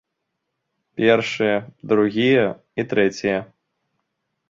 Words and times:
Першыя, 1.01 1.57
другія 1.93 2.45
і 2.79 2.89
трэція. 2.95 3.39